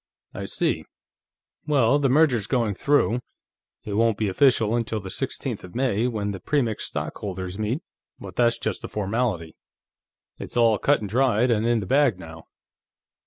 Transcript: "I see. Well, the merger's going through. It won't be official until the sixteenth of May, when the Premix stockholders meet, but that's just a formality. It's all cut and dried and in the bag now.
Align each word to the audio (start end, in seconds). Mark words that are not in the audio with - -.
"I 0.33 0.45
see. 0.45 0.83
Well, 1.67 1.99
the 1.99 2.09
merger's 2.09 2.47
going 2.47 2.73
through. 2.73 3.21
It 3.83 3.93
won't 3.93 4.17
be 4.17 4.29
official 4.29 4.75
until 4.75 4.99
the 4.99 5.11
sixteenth 5.11 5.63
of 5.63 5.75
May, 5.75 6.07
when 6.07 6.31
the 6.31 6.39
Premix 6.39 6.85
stockholders 6.85 7.59
meet, 7.59 7.83
but 8.19 8.35
that's 8.35 8.57
just 8.57 8.83
a 8.83 8.87
formality. 8.89 9.55
It's 10.39 10.57
all 10.57 10.79
cut 10.79 11.01
and 11.01 11.07
dried 11.07 11.51
and 11.51 11.67
in 11.67 11.81
the 11.81 11.85
bag 11.85 12.17
now. 12.17 12.45